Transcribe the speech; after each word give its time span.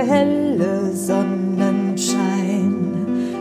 der 0.00 0.08
helle 0.08 0.92
Sonnenschein 0.94 2.74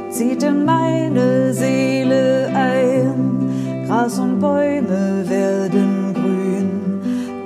zieht 0.10 0.44
in 0.44 0.66
meine 0.66 1.54
Seele 1.54 2.52
ein. 2.54 3.86
Gras 3.88 4.20
und 4.20 4.40
Bäume 4.40 5.24
werden 5.28 6.14
grün, 6.14 6.70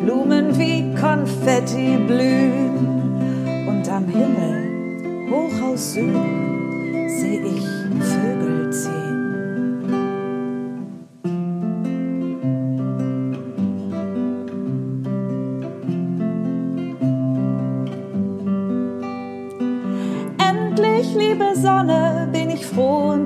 Blumen 0.04 0.58
wie 0.58 0.96
Konfetti 1.00 1.98
blühen. 2.08 3.68
Und 3.68 3.88
am 3.90 4.06
Himmel, 4.08 5.30
hoch 5.30 5.62
aus 5.72 5.94
Süden, 5.94 6.53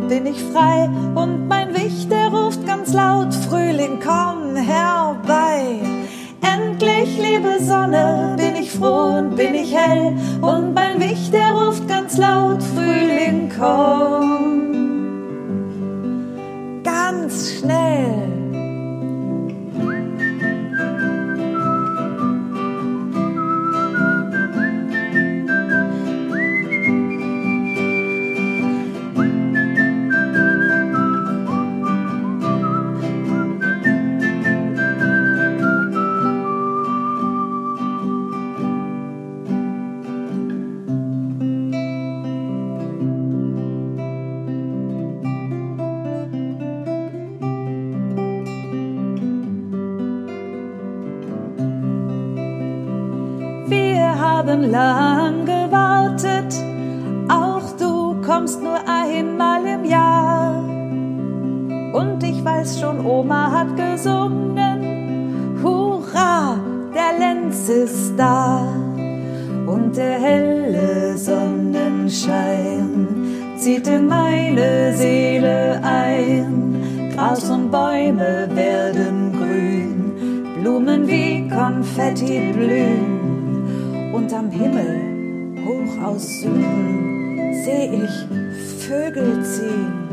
bin 0.07 0.25
ich 0.25 0.41
frei. 0.53 0.89
Und 1.15 1.47
mein 1.47 1.73
Wicht, 1.73 2.11
der 2.11 2.29
ruft 2.29 2.65
ganz 2.65 2.93
laut, 2.93 3.33
Frühling, 3.33 3.99
komm 4.03 4.55
herbei. 4.55 5.79
Endlich, 6.41 7.17
liebe 7.17 7.59
Sonne, 7.61 8.35
bin 8.37 8.55
ich 8.55 8.71
froh 8.71 9.17
und 9.17 9.35
bin 9.35 9.53
ich 9.55 9.75
hell. 9.75 10.15
Und 10.41 10.73
mein 10.73 10.99
Wicht, 10.99 11.33
der 11.33 11.51
ruft 11.51 11.87
ganz 11.87 12.17
laut, 12.17 12.61
Frühling, 12.63 13.51
komm. 13.57 14.73
Ganz 16.83 17.59
schnell. 17.59 18.36
Weiß 62.67 62.81
schon, 62.81 62.99
Oma 63.05 63.49
hat 63.49 63.77
gesungen, 63.77 65.57
Hurra, 65.63 66.59
der 66.93 67.17
Lenz 67.17 67.69
ist 67.69 68.13
da. 68.17 68.67
Und 69.65 69.95
der 69.95 70.19
helle 70.19 71.17
Sonnenschein 71.17 73.07
zieht 73.57 73.87
in 73.87 74.07
meine 74.07 74.93
Seele 74.93 75.81
ein. 75.81 77.13
Gras 77.15 77.49
und 77.49 77.71
Bäume 77.71 78.49
werden 78.53 79.31
grün, 79.31 80.43
Blumen 80.59 81.07
wie 81.07 81.47
Konfetti 81.47 82.51
blühen. 82.51 84.11
Und 84.13 84.33
am 84.33 84.51
Himmel, 84.51 85.55
hoch 85.65 86.03
aus 86.05 86.41
Süden, 86.41 87.63
seh 87.63 88.03
ich 88.03 88.27
Vögel 88.85 89.41
ziehen. 89.45 90.06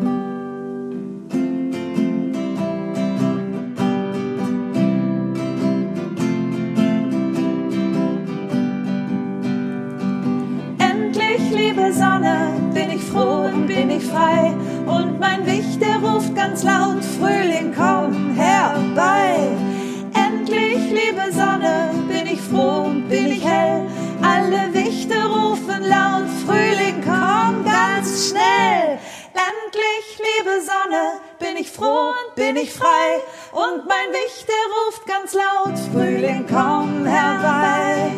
Liebe 30.45 30.61
Sonne, 30.61 31.21
bin 31.39 31.57
ich 31.57 31.71
froh 31.71 32.11
und 32.11 32.35
bin 32.35 32.57
ich 32.57 32.71
frei. 32.71 33.23
Und 33.53 33.87
mein 33.87 34.13
Wicht, 34.13 34.47
der 34.47 34.55
ruft 34.77 35.07
ganz 35.07 35.33
laut, 35.33 35.79
Frühling, 35.91 36.45
komm 36.47 37.07
herbei. 37.07 38.13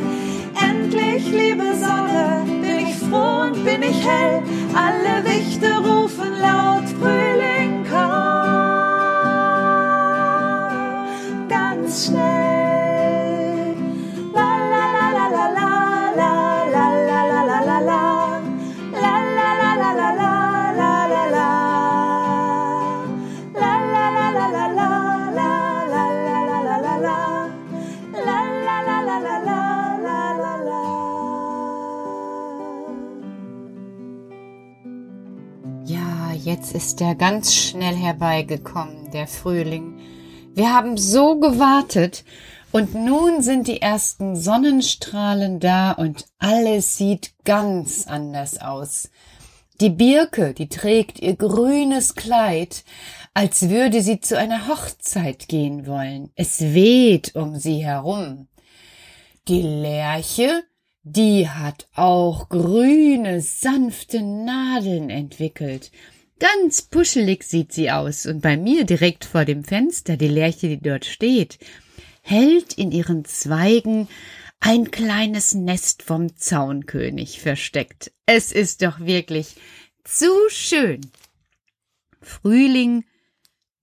Endlich, 0.60 1.25
liebe 1.31 1.72
Sonne, 1.76 2.42
bin 2.60 2.88
ich 2.88 2.97
froh 2.97 3.42
und 3.42 3.65
bin 3.65 3.81
ich 3.84 4.04
hell. 4.04 4.42
Alle 4.75 5.25
Wichte 5.25 5.72
rufen 5.76 6.41
laut, 6.41 6.88
Frühling, 6.98 7.86
komm 7.88 8.16
ganz 11.48 12.06
schnell. 12.06 12.55
Jetzt 36.56 36.72
ist 36.72 37.02
er 37.02 37.14
ganz 37.14 37.54
schnell 37.54 37.94
herbeigekommen, 37.94 39.10
der 39.10 39.26
Frühling. 39.26 40.00
Wir 40.54 40.72
haben 40.72 40.96
so 40.96 41.38
gewartet 41.38 42.24
und 42.72 42.94
nun 42.94 43.42
sind 43.42 43.68
die 43.68 43.82
ersten 43.82 44.36
Sonnenstrahlen 44.36 45.60
da 45.60 45.92
und 45.92 46.24
alles 46.38 46.96
sieht 46.96 47.32
ganz 47.44 48.06
anders 48.06 48.58
aus. 48.58 49.10
Die 49.82 49.90
Birke, 49.90 50.54
die 50.54 50.70
trägt 50.70 51.20
ihr 51.20 51.36
grünes 51.36 52.14
Kleid, 52.14 52.84
als 53.34 53.68
würde 53.68 54.00
sie 54.00 54.20
zu 54.20 54.38
einer 54.38 54.66
Hochzeit 54.66 55.48
gehen 55.48 55.86
wollen. 55.86 56.30
Es 56.36 56.62
weht 56.62 57.36
um 57.36 57.56
sie 57.56 57.84
herum. 57.84 58.48
Die 59.46 59.60
Lerche, 59.60 60.62
die 61.02 61.50
hat 61.50 61.86
auch 61.94 62.48
grüne, 62.48 63.42
sanfte 63.42 64.22
Nadeln 64.22 65.10
entwickelt. 65.10 65.90
Ganz 66.38 66.82
puschelig 66.82 67.44
sieht 67.44 67.72
sie 67.72 67.91
aus, 67.91 68.27
und 68.27 68.42
bei 68.42 68.56
mir 68.56 68.84
direkt 68.84 69.24
vor 69.24 69.44
dem 69.44 69.65
Fenster, 69.65 70.16
die 70.16 70.28
Lerche, 70.28 70.68
die 70.68 70.80
dort 70.80 71.06
steht, 71.06 71.59
hält 72.21 72.74
in 72.74 72.92
ihren 72.92 73.24
Zweigen 73.24 74.09
ein 74.60 74.91
kleines 74.91 75.54
Nest 75.54 76.03
vom 76.03 76.36
Zaunkönig 76.36 77.41
versteckt. 77.41 78.12
Es 78.27 78.53
ist 78.53 78.83
doch 78.83 79.00
wirklich 79.00 79.56
zu 80.04 80.30
schön. 80.48 81.00
Frühling, 82.21 83.04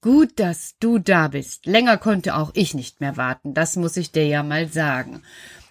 gut, 0.01 0.39
dass 0.39 0.75
du 0.79 0.99
da 0.99 1.29
bist. 1.29 1.65
Länger 1.65 1.97
konnte 1.97 2.35
auch 2.35 2.51
ich 2.53 2.73
nicht 2.73 3.01
mehr 3.01 3.17
warten, 3.17 3.53
das 3.53 3.77
muss 3.77 3.97
ich 3.97 4.11
dir 4.11 4.27
ja 4.27 4.43
mal 4.43 4.67
sagen. 4.67 5.23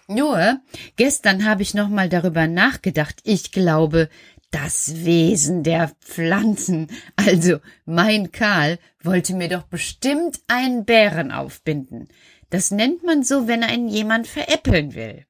Nur, 0.07 0.59
gestern 0.97 1.45
habe 1.45 1.61
ich 1.61 1.73
noch 1.73 1.87
mal 1.87 2.09
darüber 2.09 2.45
nachgedacht. 2.45 3.21
Ich 3.23 3.53
glaube, 3.53 4.09
das 4.53 5.03
Wesen 5.03 5.63
der 5.63 5.91
Pflanzen, 5.99 6.87
also 7.15 7.59
mein 7.85 8.31
Karl, 8.31 8.77
wollte 9.01 9.33
mir 9.33 9.49
doch 9.49 9.63
bestimmt 9.63 10.41
einen 10.47 10.85
Bären 10.85 11.31
aufbinden. 11.31 12.07
Das 12.51 12.69
nennt 12.69 13.03
man 13.03 13.23
so, 13.23 13.47
wenn 13.47 13.63
einen 13.63 13.89
jemand 13.89 14.27
veräppeln 14.27 14.93
will. 14.93 15.25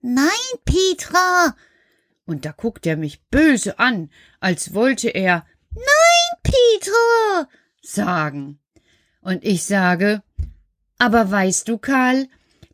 Nein, 0.00 0.28
Petra. 0.64 1.56
Und 2.26 2.44
da 2.44 2.50
guckt 2.50 2.84
er 2.84 2.96
mich 2.96 3.22
böse 3.26 3.78
an, 3.78 4.10
als 4.40 4.74
wollte 4.74 5.08
er 5.08 5.46
Nein, 5.70 6.42
Petra. 6.42 7.48
sagen. 7.80 8.58
Und 9.20 9.44
ich 9.44 9.64
sage, 9.64 10.22
aber 10.98 11.30
weißt 11.30 11.68
du, 11.68 11.78
Karl, 11.78 12.26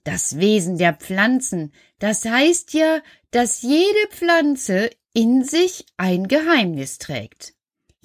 das 0.04 0.38
Wesen 0.38 0.78
der 0.78 0.94
Pflanzen, 0.94 1.74
das 1.98 2.24
heißt 2.24 2.72
ja, 2.72 3.02
dass 3.32 3.60
jede 3.60 4.08
Pflanze 4.08 4.90
in 5.12 5.44
sich 5.44 5.86
ein 5.96 6.28
Geheimnis 6.28 6.98
trägt. 6.98 7.54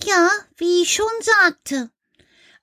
Ja, 0.03 0.29
wie 0.57 0.83
ich 0.83 0.93
schon 0.93 1.05
sagte. 1.21 1.89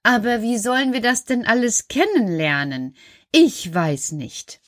Aber 0.02 0.42
wie 0.42 0.58
sollen 0.58 0.92
wir 0.92 1.00
das 1.00 1.24
denn 1.24 1.46
alles 1.46 1.88
kennenlernen? 1.88 2.96
Ich 3.30 3.72
weiß 3.72 4.12
nicht. 4.12 4.60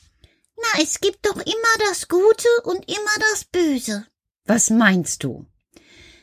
Na, 0.57 0.83
es 0.83 1.01
gibt 1.01 1.27
doch 1.27 1.37
immer 1.37 1.89
das 1.91 2.09
Gute 2.09 2.49
und 2.65 2.89
immer 2.89 3.19
das 3.33 3.45
Böse. 3.45 4.07
Was 4.45 4.71
meinst 4.71 5.25
du? 5.25 5.47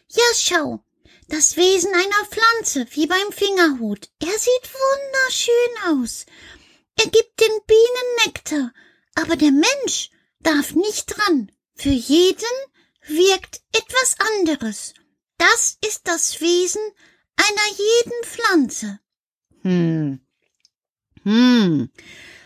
Ja, 0.07 0.23
schau. 0.35 0.83
Das 1.27 1.55
Wesen 1.55 1.93
einer 1.93 2.25
Pflanze, 2.29 2.85
wie 2.95 3.07
beim 3.07 3.31
Fingerhut. 3.31 4.09
Er 4.19 4.37
sieht 4.37 4.73
wunderschön 4.73 5.99
aus. 5.99 6.25
Er 6.97 7.09
gibt 7.09 7.39
den 7.39 7.59
Bienen 7.67 8.25
Nektar. 8.25 8.73
Aber 9.15 9.35
der 9.35 9.51
Mensch 9.51 10.09
darf 10.39 10.73
nicht 10.73 11.05
dran. 11.05 11.51
Für 11.75 11.89
jeden 11.89 12.45
wirkt 13.07 13.61
etwas 13.73 14.15
anderes. 14.37 14.93
Das 15.37 15.77
ist 15.85 16.07
das 16.07 16.39
Wesen 16.41 16.81
einer 17.35 17.77
jeden 17.77 18.23
Pflanze. 18.23 18.99
Hm. 19.61 20.19
Hm. 21.23 21.89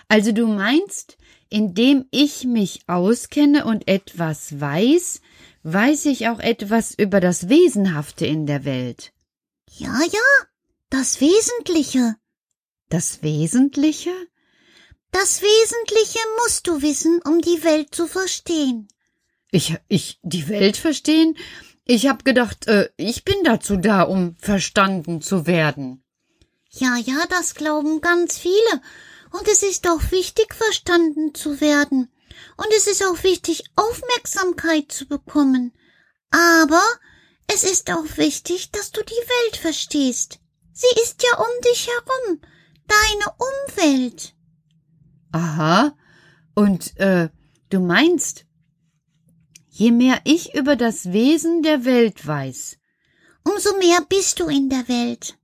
Also 0.08 0.32
du 0.32 0.48
meinst, 0.48 1.18
indem 1.50 2.06
ich 2.12 2.44
mich 2.46 2.82
auskenne 2.88 3.66
und 3.66 3.88
etwas 3.88 4.60
weiß, 4.60 5.22
weiß 5.64 6.06
ich 6.06 6.28
auch 6.28 6.40
etwas 6.40 6.94
über 6.94 7.20
das 7.20 7.50
Wesenhafte 7.50 8.26
in 8.26 8.46
der 8.46 8.66
Welt. 8.66 9.14
Ja, 9.72 10.00
ja, 10.12 10.48
das 10.90 11.20
Wesentliche. 11.22 12.16
Das 12.90 13.24
Wesentliche? 13.24 14.14
Das 15.12 15.42
Wesentliche 15.42 16.20
musst 16.38 16.68
du 16.68 16.82
wissen, 16.82 17.22
um 17.26 17.42
die 17.42 17.64
Welt 17.64 17.96
zu 17.96 18.08
verstehen. 18.08 18.88
Ich, 19.56 19.78
ich, 19.88 20.20
die 20.22 20.50
Welt 20.50 20.76
verstehen? 20.76 21.38
Ich 21.86 22.08
hab 22.08 22.26
gedacht, 22.26 22.68
äh, 22.68 22.90
ich 22.98 23.24
bin 23.24 23.38
dazu 23.46 23.78
da, 23.78 24.02
um 24.02 24.36
verstanden 24.38 25.22
zu 25.22 25.48
werden. 25.48 26.04
Ja, 26.72 26.98
ja, 26.98 27.24
das 27.30 27.56
glauben 27.56 28.02
ganz 28.02 28.38
viele. 28.38 28.82
Und 29.32 29.48
es 29.48 29.64
ist 29.64 29.88
auch 29.88 30.12
wichtig, 30.12 30.54
verstanden 30.54 31.34
zu 31.34 31.62
werden. 31.62 32.12
Und 32.58 32.68
es 32.76 32.88
ist 32.88 33.02
auch 33.06 33.24
wichtig, 33.24 33.64
Aufmerksamkeit 33.78 34.92
zu 34.92 35.08
bekommen. 35.08 35.72
Aber 36.32 36.84
es 37.48 37.64
ist 37.64 37.90
auch 37.92 38.18
wichtig, 38.18 38.72
dass 38.72 38.92
du 38.92 39.02
die 39.06 39.14
Welt 39.14 39.56
verstehst. 39.56 40.40
Sie 40.74 41.02
ist 41.02 41.24
ja 41.24 41.40
um 41.40 41.62
dich 41.64 41.88
herum, 41.88 42.42
deine 42.88 43.88
Umwelt. 43.88 44.36
Aha. 45.32 45.96
Und 46.56 46.98
äh, 46.98 47.30
du 47.70 47.80
meinst, 47.80 48.45
je 49.78 49.92
mehr 49.92 50.22
ich 50.24 50.56
über 50.56 50.78
das 50.78 51.12
Wesen 51.12 51.62
der 51.62 51.84
Welt 51.84 52.26
weiß, 52.26 52.78
umso 53.44 53.78
mehr 53.78 54.00
bist 54.08 54.40
du 54.40 54.48
in 54.48 54.70
der 54.70 54.88
Welt. 54.88 55.38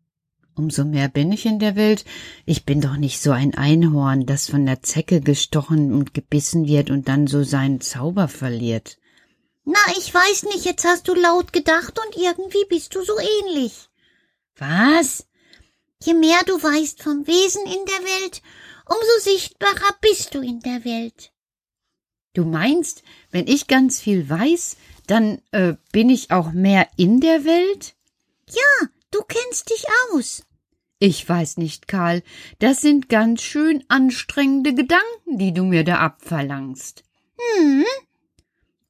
Umso 0.56 0.86
mehr 0.86 1.10
bin 1.10 1.34
ich 1.34 1.46
in 1.46 1.60
der 1.60 1.76
Welt. 1.76 2.06
Ich 2.46 2.66
bin 2.66 2.80
doch 2.82 2.96
nicht 2.96 3.22
so 3.22 3.32
ein 3.32 3.56
Einhorn, 3.56 4.26
das 4.26 4.50
von 4.50 4.66
der 4.66 4.82
Zecke 4.84 5.20
gestochen 5.20 5.94
und 5.94 6.14
gebissen 6.14 6.66
wird 6.66 6.90
und 6.92 7.08
dann 7.10 7.28
so 7.28 7.44
seinen 7.44 7.82
Zauber 7.82 8.28
verliert. 8.28 8.98
Na, 9.66 9.80
ich 9.98 10.14
weiß 10.14 10.44
nicht, 10.44 10.66
jetzt 10.66 10.86
hast 10.86 11.08
du 11.08 11.14
laut 11.14 11.52
gedacht 11.52 12.00
und 12.00 12.16
irgendwie 12.16 12.66
bist 12.70 12.96
du 12.96 13.04
so 13.04 13.14
ähnlich. 13.20 13.90
Was? 14.58 15.28
Je 16.04 16.14
mehr 16.14 16.42
du 16.46 16.54
weißt 16.54 17.04
vom 17.04 17.28
Wesen 17.28 17.66
in 17.66 17.86
der 17.86 18.04
Welt, 18.14 18.42
umso 18.86 19.20
sichtbarer 19.20 19.94
bist 20.00 20.36
du 20.36 20.40
in 20.40 20.62
der 20.62 20.86
Welt. 20.86 21.32
Du 22.34 22.46
meinst, 22.46 23.04
wenn 23.32 23.48
ich 23.48 23.68
ganz 23.68 24.00
viel 24.00 24.30
weiß, 24.30 24.78
dann 25.08 25.42
äh, 25.52 25.74
bin 25.92 26.10
ich 26.10 26.32
auch 26.32 26.52
mehr 26.54 26.88
in 26.96 27.20
der 27.20 27.44
Welt? 27.44 27.94
Ja, 28.50 28.88
du 29.12 29.20
kennst 29.28 29.70
dich 29.70 29.86
aus. 30.14 30.44
Ich 31.00 31.28
weiß 31.28 31.58
nicht, 31.58 31.88
Karl, 31.88 32.22
das 32.60 32.82
sind 32.82 33.10
ganz 33.10 33.42
schön 33.42 33.84
anstrengende 33.88 34.74
Gedanken, 34.74 35.38
die 35.40 35.54
du 35.54 35.64
mir 35.64 35.84
da 35.84 35.98
abverlangst. 35.98 37.04
Hm, 37.58 37.86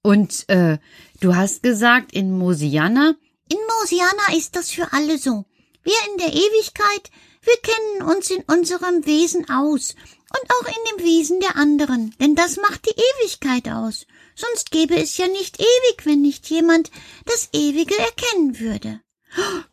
Und 0.03 0.47
äh, 0.49 0.77
du 1.21 1.35
hast 1.35 1.63
gesagt, 1.63 2.11
in 2.11 2.37
Mosiana, 2.37 3.15
in 3.49 3.57
Mosiana 3.79 4.37
ist 4.37 4.55
das 4.55 4.71
für 4.71 4.91
alle 4.93 5.17
so. 5.17 5.45
Wir 5.83 5.93
in 6.11 6.17
der 6.17 6.33
Ewigkeit, 6.33 7.09
wir 7.43 7.55
kennen 7.63 8.11
uns 8.15 8.29
in 8.29 8.43
unserem 8.43 9.05
Wesen 9.05 9.49
aus 9.49 9.95
und 10.39 10.51
auch 10.51 10.67
in 10.67 10.97
dem 10.97 11.05
Wesen 11.05 11.39
der 11.39 11.55
anderen, 11.55 12.15
denn 12.19 12.35
das 12.35 12.57
macht 12.57 12.85
die 12.85 13.01
Ewigkeit 13.23 13.67
aus. 13.69 14.05
Sonst 14.35 14.71
gäbe 14.71 14.95
es 14.95 15.17
ja 15.17 15.27
nicht 15.27 15.59
ewig, 15.59 16.05
wenn 16.05 16.21
nicht 16.21 16.49
jemand 16.49 16.89
das 17.25 17.49
Ewige 17.53 17.97
erkennen 17.97 18.59
würde. 18.59 19.01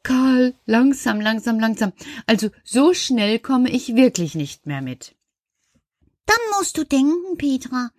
Karl, 0.02 0.55
langsam, 0.66 1.20
langsam, 1.20 1.58
langsam. 1.58 1.93
Also 2.26 2.50
so 2.64 2.94
schnell 2.94 3.38
komme 3.38 3.70
ich 3.70 3.96
wirklich 3.96 4.34
nicht 4.34 4.66
mehr 4.66 4.82
mit. 4.82 5.14
Dann 6.26 6.58
musst 6.58 6.76
du 6.76 6.84
denken, 6.84 7.37
Petra. 7.38 7.90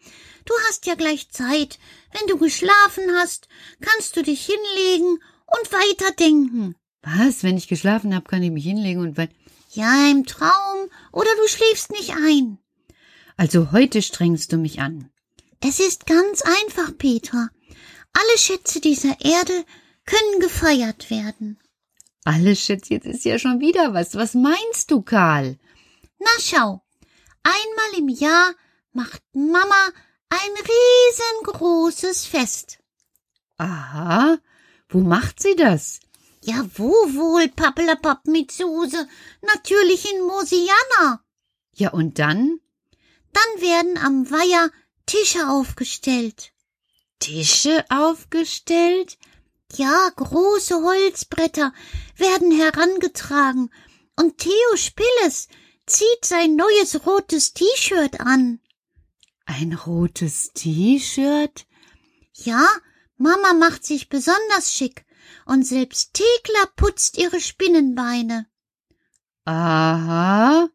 Du 0.45 0.53
hast 0.67 0.85
ja 0.85 0.95
gleich 0.95 1.29
Zeit. 1.31 1.79
Wenn 2.13 2.27
du 2.27 2.38
geschlafen 2.38 3.03
hast, 3.15 3.47
kannst 3.81 4.15
du 4.15 4.23
dich 4.23 4.45
hinlegen 4.45 5.19
und 5.47 5.71
weiter 5.71 6.13
denken. 6.13 6.75
Was? 7.01 7.44
Wenn 7.44 7.57
ich 7.57 7.68
geschlafen 7.68 8.13
habe, 8.13 8.25
kann 8.25 8.44
ich 8.44 8.51
mich 8.51 8.66
hinlegen 8.66 9.01
und 9.01 9.18
weil. 9.18 9.30
Ja, 9.72 10.10
im 10.10 10.25
Traum 10.25 10.90
oder 11.12 11.30
du 11.42 11.48
schläfst 11.48 11.92
nicht 11.92 12.16
ein. 12.16 12.57
Also 13.38 13.72
heute 13.72 14.01
strengst 14.01 14.51
du 14.51 14.57
mich 14.57 14.81
an. 14.81 15.10
Es 15.62 15.80
ist 15.80 16.06
ganz 16.06 16.42
einfach, 16.42 16.98
Petra. 16.98 17.50
Alle 18.13 18.38
Schätze 18.38 18.81
dieser 18.81 19.22
Erde 19.22 19.66
können 20.06 20.40
gefeiert 20.40 21.10
werden. 21.10 21.60
Alle 22.25 22.56
Schätze, 22.56 22.96
jetzt 22.96 23.06
ist 23.06 23.25
ja 23.25 23.40
schon 23.40 23.60
wieder 23.60 23.94
was. 23.94 24.16
Was 24.16 24.34
meinst 24.34 24.92
du, 24.92 25.02
Karl? 25.02 25.57
Na 26.18 26.30
schau, 26.40 26.81
einmal 27.44 28.00
im 28.00 28.10
Jahr 28.10 28.54
macht 28.92 29.22
Mama 29.34 29.90
ein 30.30 30.52
riesengroßes 31.45 32.25
Fest. 32.25 32.80
Aha. 33.57 34.38
Wo 34.90 35.00
macht 35.00 35.42
sie 35.42 35.56
das? 35.56 36.00
Ja, 36.41 36.65
wo 36.75 36.89
wohl, 36.89 37.50
Pappelapapp 37.50 38.25
mit 38.27 38.51
Soße? 38.51 39.07
Natürlich 39.42 40.11
in 40.11 40.21
Mosiana. 40.21 41.23
Ja, 41.75 41.92
und 41.92 42.19
dann? 42.19 42.59
Dann 43.33 43.61
werden 43.61 43.97
am 43.97 44.30
Weiher 44.31 44.71
Tische 45.06 45.49
aufgestellt. 45.49 46.54
Tische 47.19 47.83
aufgestellt? 47.90 49.18
Ja, 49.75 50.09
große 50.16 50.81
Holzbretter 50.81 51.73
werden 52.16 52.52
herangetragen 52.52 53.69
und 54.16 54.37
Theo 54.37 54.75
Spilles 54.75 55.47
zieht 55.85 56.25
sein 56.25 56.56
neues 56.56 57.06
rotes 57.06 57.54
T-Shirt 57.54 58.19
an. 58.21 58.59
Ein 59.45 59.73
rotes 59.73 60.52
T-Shirt? 60.54 61.66
Ja, 62.33 62.66
Mama 63.18 63.54
macht 63.54 63.85
sich 63.85 64.09
besonders 64.09 64.73
schick 64.73 65.06
und 65.49 65.65
selbst 65.65 66.13
Thekla 66.13 66.65
putzt 66.75 67.18
ihre 67.18 67.41
Spinnenbeine. 67.41 68.45
Aha. 69.45 70.69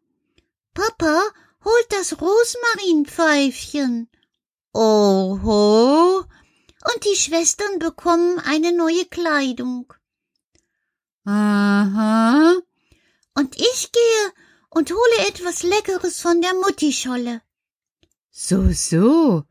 Papa 0.73 1.21
holt 1.63 1.87
das 1.91 2.19
Rosmarinpfeifchen. 2.19 4.09
Oho. 4.73 6.17
Und 6.19 7.05
die 7.05 7.15
Schwestern 7.15 7.79
bekommen 7.79 8.37
eine 8.39 8.75
neue 8.75 9.05
Kleidung. 9.05 9.93
Aha. 11.23 12.55
Und 13.33 13.55
ich 13.55 13.91
gehe 13.93 14.33
und 14.69 14.91
hole 14.91 15.27
etwas 15.29 15.63
Leckeres 15.63 16.19
von 16.19 16.41
der 16.41 16.53
Muttischolle. 16.53 17.41
So, 18.29 18.73
so. 18.73 19.45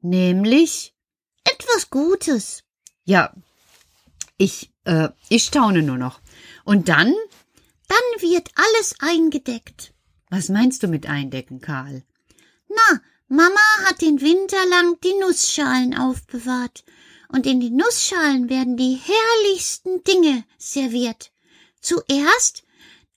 Nämlich? 0.00 0.96
Etwas 1.44 1.90
Gutes. 1.90 2.64
Ja, 3.04 3.32
ich, 4.36 4.72
äh, 4.84 5.08
ich 5.28 5.44
staune 5.44 5.82
nur 5.82 5.98
noch. 5.98 6.20
Und 6.64 6.88
dann? 6.88 7.14
Dann 7.88 8.20
wird 8.20 8.50
alles 8.54 8.94
eingedeckt. 8.98 9.92
Was 10.30 10.48
meinst 10.48 10.82
du 10.82 10.88
mit 10.88 11.06
eindecken, 11.06 11.60
Karl? 11.60 12.02
Na, 12.68 13.00
Mama 13.28 13.60
hat 13.84 14.00
den 14.00 14.20
Winter 14.20 14.64
lang 14.68 14.98
die 15.02 15.14
Nussschalen 15.20 15.96
aufbewahrt. 15.96 16.84
Und 17.28 17.46
in 17.46 17.60
den 17.60 17.76
Nussschalen 17.76 18.48
werden 18.48 18.76
die 18.76 18.94
herrlichsten 18.94 20.02
Dinge 20.04 20.44
serviert. 20.58 21.32
Zuerst 21.80 22.64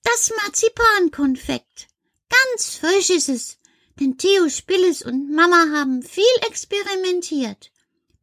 das 0.03 0.31
Marzipankonfekt. 0.43 1.87
Ganz 2.29 2.75
frisch 2.75 3.09
ist 3.09 3.29
es, 3.29 3.57
denn 3.99 4.17
Theo 4.17 4.49
Spilles 4.49 5.01
und 5.01 5.31
Mama 5.31 5.67
haben 5.73 6.01
viel 6.01 6.23
experimentiert. 6.47 7.71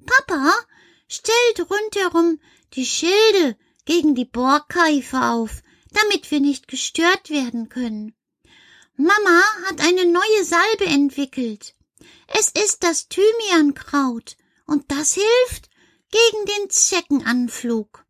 Papa 0.04 0.52
stellt 1.08 1.70
rundherum 1.70 2.40
die 2.75 2.87
Schilde 2.87 3.57
gegen 3.85 4.14
die 4.14 4.25
Borkeifer 4.25 5.33
auf, 5.33 5.62
damit 5.93 6.31
wir 6.31 6.40
nicht 6.40 6.69
gestört 6.69 7.31
werden 7.31 7.69
können. 7.69 8.14
Mama 8.97 9.43
hat 9.66 9.81
eine 9.81 10.07
neue 10.07 10.45
Salbe 10.45 10.87
entwickelt. 10.87 11.75
Es 12.28 12.49
ist 12.49 12.83
das 12.85 13.09
Thymiankraut 13.09 14.37
und 14.66 14.90
das 14.90 15.14
hilft 15.14 15.71
gegen 16.11 16.47
den 16.47 16.71
Zeckenanflug. 16.71 18.04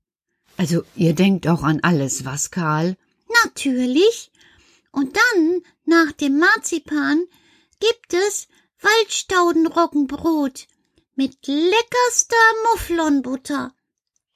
Also 0.57 0.85
ihr 0.95 1.15
denkt 1.15 1.49
auch 1.49 1.63
an 1.63 1.81
alles, 1.83 2.25
was, 2.25 2.51
Karl? 2.51 2.97
Natürlich. 3.45 4.31
Und 4.93 5.17
dann, 5.17 5.63
nach 5.85 6.13
dem 6.13 6.39
Marzipan, 6.39 7.25
gibt 7.81 8.15
es 8.15 8.47
Waldstaudenroggenbrot 8.81 10.67
mit 11.17 11.47
leckerster 11.47 12.37
Mufflonbutter. 12.71 13.75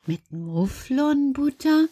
Mit 0.09 0.33
Mufflonbutter? 0.33 1.87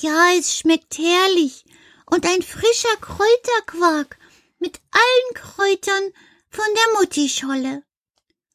Ja, 0.00 0.32
es 0.36 0.56
schmeckt 0.58 0.98
herrlich. 0.98 1.64
Und 2.06 2.26
ein 2.26 2.42
frischer 2.42 2.96
Kräuterquark 3.00 4.18
mit 4.58 4.80
allen 4.90 5.34
Kräutern 5.34 6.12
von 6.50 6.64
der 6.74 7.00
Muttischolle. 7.00 7.84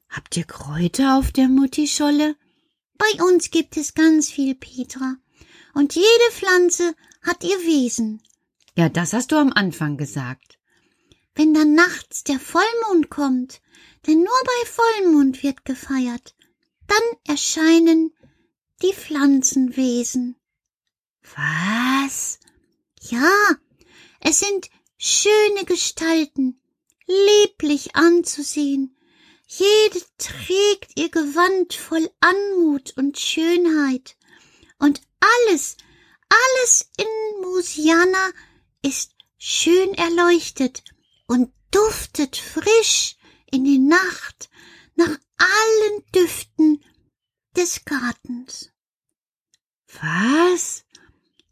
Habt 0.10 0.36
ihr 0.36 0.44
Kräuter 0.44 1.18
auf 1.18 1.32
der 1.32 1.48
Muttischolle? 1.48 2.36
Bei 2.98 3.24
uns 3.24 3.52
gibt 3.52 3.78
es 3.78 3.94
ganz 3.94 4.30
viel, 4.30 4.54
Petra. 4.54 5.16
Und 5.74 5.96
jede 5.96 6.32
Pflanze 6.32 6.94
hat 7.22 7.42
ihr 7.46 7.60
Wesen. 7.60 8.22
Ja, 8.76 8.90
das 8.90 9.14
hast 9.14 9.32
du 9.32 9.38
am 9.38 9.54
Anfang 9.54 9.96
gesagt. 9.96 10.60
Wenn 11.36 11.54
dann 11.54 11.74
nachts 11.74 12.26
der 12.26 12.38
Vollmond 12.38 13.10
kommt, 13.10 13.62
denn 14.08 14.18
nur 14.18 14.42
bei 14.44 14.70
Vollmond 14.70 15.42
wird 15.42 15.64
gefeiert, 15.64 16.36
dann 16.88 17.20
erscheinen 17.26 18.12
die 18.84 18.94
Pflanzenwesen. 18.94 20.36
Was? 21.36 22.40
Ja, 23.00 23.32
es 24.20 24.40
sind 24.40 24.70
schöne 24.98 25.64
Gestalten, 25.66 26.62
lieblich 27.08 27.96
anzusehen. 27.96 28.98
Jede 29.48 30.02
trägt 30.18 31.00
ihr 31.00 31.10
Gewand 31.10 31.74
voll 31.74 32.10
Anmut 32.20 32.94
und 32.98 33.18
Schönheit. 33.18 34.18
Und 34.80 35.02
alles, 35.48 35.78
alles 36.28 36.90
in 36.98 37.42
Musiana 37.42 38.32
ist 38.82 39.12
schön 39.38 39.94
erleuchtet 39.94 40.84
und 41.28 41.54
duftet 41.72 42.36
frisch 42.36 43.16
in 43.50 43.64
die 43.64 43.80
Nacht 43.80 44.50
nach 44.96 45.18
allen 45.38 46.04
Düften 46.14 46.84
des 47.56 47.86
Gartens. 47.86 48.73
Was? 50.02 50.86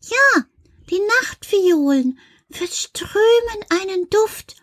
Ja, 0.02 0.46
die 0.90 1.00
Nachtviolen 1.22 2.20
verströmen 2.50 3.66
einen 3.70 4.10
Duft 4.10 4.56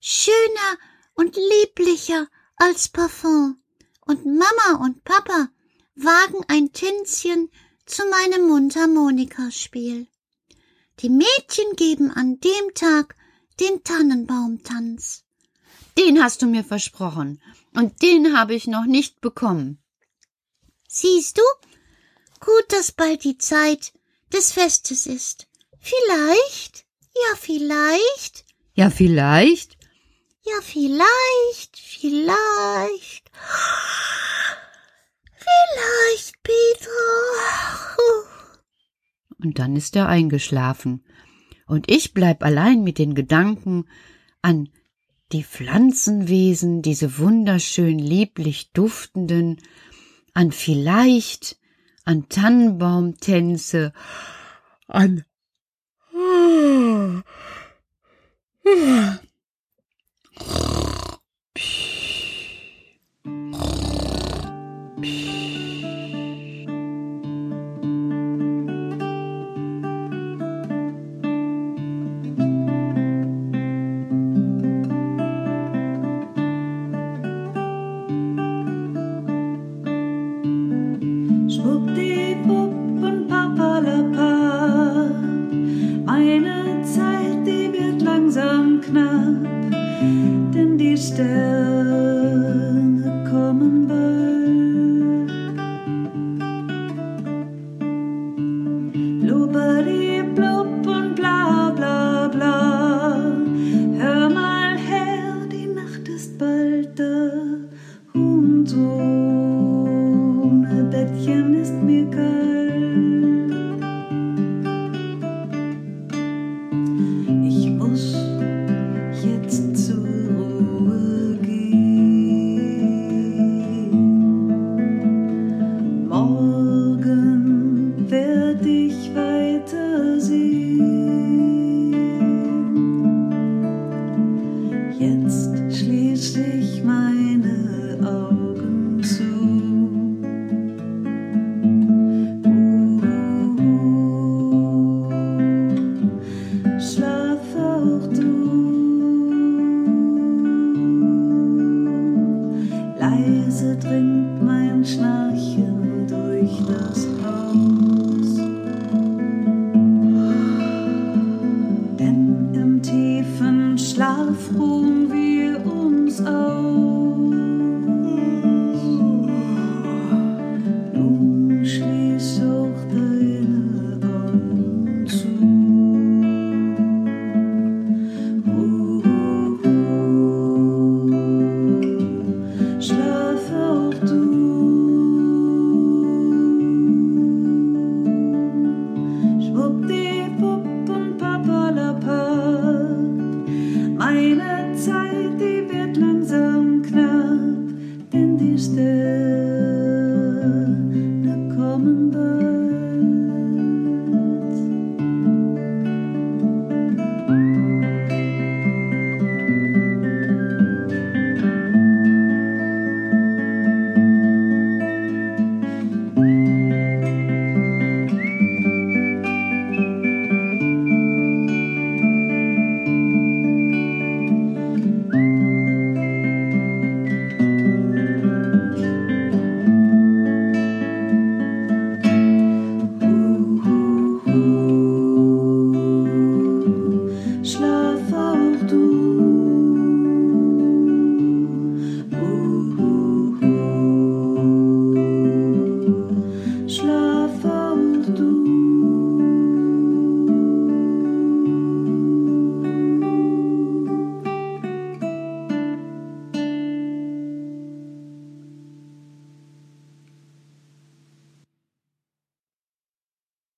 schöner 0.00 0.78
und 1.14 1.36
lieblicher 1.36 2.28
als 2.56 2.88
Parfum, 2.88 3.60
und 4.06 4.24
Mama 4.24 4.84
und 4.84 5.02
Papa 5.04 5.48
wagen 5.96 6.44
ein 6.48 6.72
Tänzchen 6.72 7.50
zu 7.86 8.02
meinem 8.08 8.46
Mundharmonikaspiel. 8.46 10.06
Die 11.00 11.10
Mädchen 11.10 11.76
geben 11.76 12.10
an 12.10 12.38
dem 12.40 12.74
Tag 12.74 13.16
den 13.60 13.82
Tannenbaumtanz. 13.82 15.24
Den 15.98 16.22
hast 16.22 16.42
du 16.42 16.46
mir 16.46 16.64
versprochen, 16.64 17.42
und 17.74 18.02
den 18.02 18.36
habe 18.38 18.54
ich 18.54 18.66
noch 18.66 18.84
nicht 18.84 19.20
bekommen. 19.20 19.82
Siehst 20.88 21.38
du? 21.38 21.42
Gut, 22.40 22.64
dass 22.70 22.92
bald 22.92 23.24
die 23.24 23.38
Zeit 23.38 23.92
des 24.32 24.52
Festes 24.52 25.06
ist. 25.06 25.46
Vielleicht, 25.80 26.86
ja 27.14 27.36
vielleicht, 27.38 28.44
Ja, 28.74 28.90
vielleicht. 28.90 29.76
ja 30.42 30.60
vielleicht, 30.62 31.78
vielleicht, 31.78 33.30
vielleicht, 35.36 36.42
Peter. 36.42 36.90
Und 39.42 39.58
dann 39.58 39.76
ist 39.76 39.96
er 39.96 40.08
eingeschlafen. 40.08 41.04
Und 41.66 41.90
ich 41.90 42.14
bleib 42.14 42.42
allein 42.42 42.82
mit 42.82 42.98
den 42.98 43.14
Gedanken 43.14 43.88
an 44.42 44.68
die 45.32 45.42
Pflanzenwesen, 45.42 46.82
diese 46.82 47.18
wunderschön 47.18 47.98
lieblich 47.98 48.72
duftenden, 48.72 49.60
an 50.32 50.52
vielleicht, 50.52 51.58
an 52.06 52.28
Tannenbaumtänze, 52.30 53.92
an 54.88 55.24